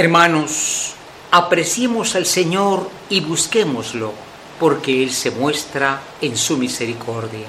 [0.00, 0.94] Hermanos,
[1.30, 4.14] apreciemos al Señor y busquémoslo,
[4.58, 7.46] porque Él se muestra en su misericordia.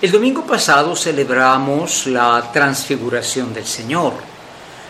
[0.00, 4.14] El domingo pasado celebramos la transfiguración del Señor.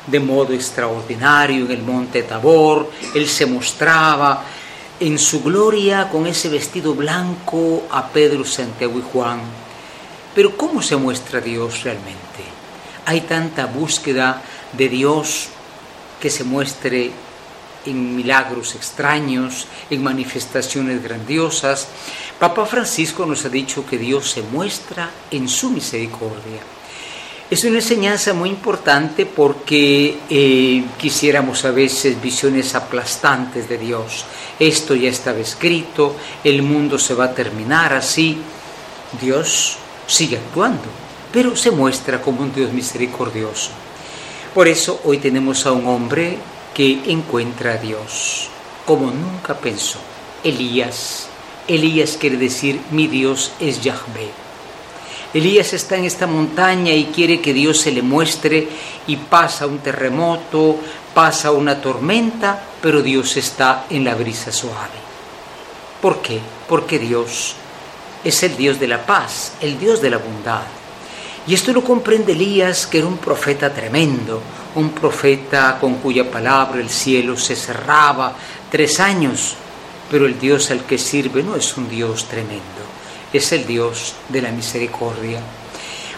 [0.06, 4.42] De modo extraordinario en el monte Tabor, Él se mostraba
[5.00, 9.40] en su gloria con ese vestido blanco a Pedro, Santiago y Juan.
[10.34, 12.42] Pero ¿cómo se muestra Dios realmente?
[13.04, 14.40] Hay tanta búsqueda
[14.72, 15.50] de Dios
[16.22, 17.10] que se muestre
[17.84, 21.88] en milagros extraños, en manifestaciones grandiosas.
[22.38, 26.62] Papa Francisco nos ha dicho que Dios se muestra en su misericordia.
[27.50, 34.24] Es una enseñanza muy importante porque eh, quisiéramos a veces visiones aplastantes de Dios.
[34.60, 38.38] Esto ya estaba escrito, el mundo se va a terminar así.
[39.20, 40.84] Dios sigue actuando,
[41.32, 43.70] pero se muestra como un Dios misericordioso.
[44.54, 46.36] Por eso hoy tenemos a un hombre
[46.74, 48.50] que encuentra a Dios
[48.84, 49.98] como nunca pensó.
[50.44, 51.26] Elías.
[51.68, 54.30] Elías quiere decir mi Dios es Yahvé.
[55.32, 58.68] Elías está en esta montaña y quiere que Dios se le muestre
[59.06, 60.76] y pasa un terremoto,
[61.14, 65.00] pasa una tormenta, pero Dios está en la brisa suave.
[66.02, 66.40] ¿Por qué?
[66.68, 67.54] Porque Dios
[68.22, 70.81] es el Dios de la paz, el Dios de la bondad.
[71.46, 74.40] Y esto lo comprende Elías, que era un profeta tremendo,
[74.76, 78.34] un profeta con cuya palabra el cielo se cerraba
[78.70, 79.54] tres años,
[80.10, 82.92] pero el Dios al que sirve no es un Dios tremendo
[83.38, 85.40] es el Dios de la misericordia.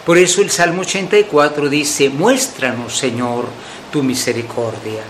[0.05, 3.47] Por eso el Salmo 84 dice, muéstranos, Señor,
[3.91, 5.03] tu misericordia.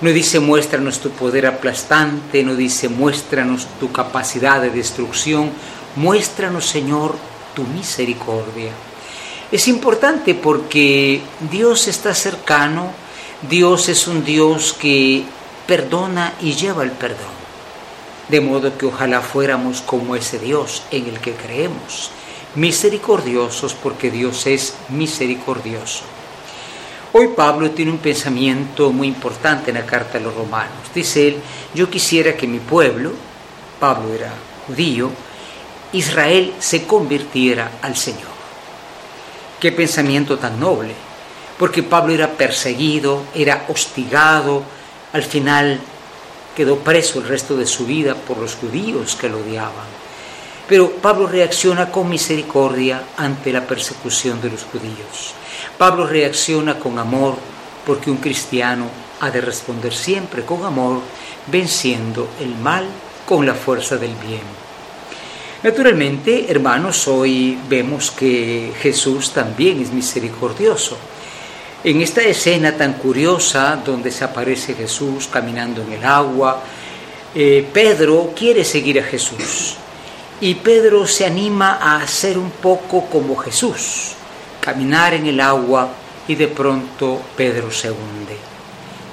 [0.00, 5.50] No dice muéstranos tu poder aplastante, no dice muéstranos tu capacidad de destrucción,
[5.96, 7.16] muéstranos, Señor,
[7.54, 8.70] tu misericordia.
[9.50, 11.20] Es importante porque
[11.50, 12.90] Dios está cercano,
[13.48, 15.24] Dios es un Dios que
[15.66, 17.38] perdona y lleva el perdón
[18.28, 22.10] de modo que ojalá fuéramos como ese Dios en el que creemos,
[22.54, 26.04] misericordiosos porque Dios es misericordioso.
[27.12, 30.76] Hoy Pablo tiene un pensamiento muy importante en la carta a los romanos.
[30.94, 31.36] Dice él,
[31.74, 33.12] yo quisiera que mi pueblo,
[33.80, 34.30] Pablo era
[34.66, 35.10] judío,
[35.92, 38.37] Israel se convirtiera al Señor.
[39.60, 40.94] Qué pensamiento tan noble,
[41.58, 44.62] porque Pablo era perseguido, era hostigado,
[45.12, 45.80] al final
[46.54, 49.86] quedó preso el resto de su vida por los judíos que lo odiaban.
[50.68, 55.34] Pero Pablo reacciona con misericordia ante la persecución de los judíos.
[55.76, 57.36] Pablo reacciona con amor
[57.86, 58.88] porque un cristiano
[59.20, 61.00] ha de responder siempre con amor,
[61.46, 62.86] venciendo el mal
[63.26, 64.67] con la fuerza del bien.
[65.60, 70.96] Naturalmente, hermanos, hoy vemos que Jesús también es misericordioso.
[71.82, 76.62] En esta escena tan curiosa donde se aparece Jesús caminando en el agua,
[77.34, 79.74] eh, Pedro quiere seguir a Jesús
[80.40, 84.12] y Pedro se anima a hacer un poco como Jesús,
[84.60, 85.88] caminar en el agua
[86.28, 88.36] y de pronto Pedro se hunde.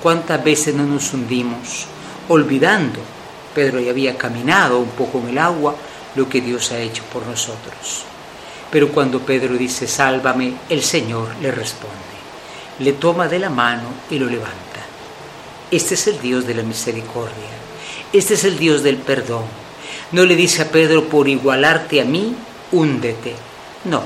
[0.03, 1.87] ¿Cuántas veces no nos hundimos
[2.29, 2.99] olvidando?
[3.55, 5.75] Pedro ya había caminado un poco en el agua,
[6.15, 8.03] lo que Dios ha hecho por nosotros.
[8.71, 12.15] Pero cuando Pedro dice, sálvame, el Señor le responde
[12.79, 14.51] le toma de la mano y lo levanta.
[15.71, 17.55] Este es el Dios de la misericordia.
[18.11, 19.45] Este es el Dios del perdón.
[20.11, 22.35] No le dice a Pedro, por igualarte a mí,
[22.71, 23.33] húndete.
[23.85, 24.03] No,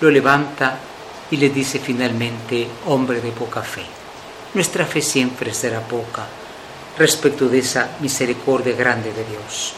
[0.00, 0.78] lo levanta
[1.30, 3.84] y le dice finalmente, hombre de poca fe.
[4.54, 6.26] Nuestra fe siempre será poca
[6.98, 9.74] respecto de esa misericordia grande de Dios.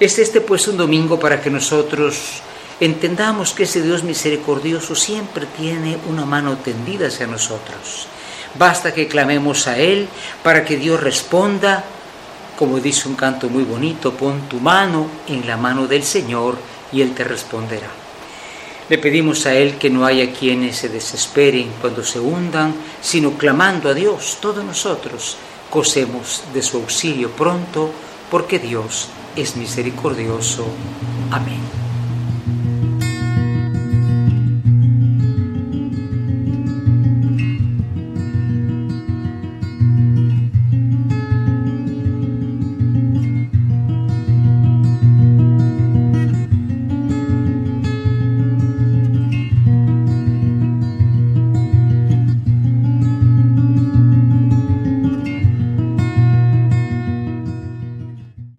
[0.00, 2.42] Es este pues un domingo para que nosotros
[2.80, 8.08] entendamos que ese Dios misericordioso siempre tiene una mano tendida hacia nosotros.
[8.58, 10.08] Basta que clamemos a Él
[10.42, 11.84] para que Dios responda,
[12.58, 16.56] como dice un canto muy bonito, pon tu mano en la mano del Señor
[16.92, 17.88] y Él te responderá.
[18.88, 23.88] Le pedimos a Él que no haya quienes se desesperen cuando se hundan, sino clamando
[23.88, 25.36] a Dios, todos nosotros
[25.70, 27.90] cosemos de su auxilio pronto,
[28.30, 30.66] porque Dios es misericordioso.
[31.30, 31.81] Amén.